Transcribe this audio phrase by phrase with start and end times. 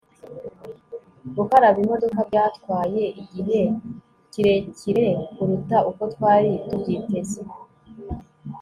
[1.35, 3.61] gukaraba imodoka byatwaye igihe
[4.31, 7.41] kirekire kuruta uko twari tubyiteze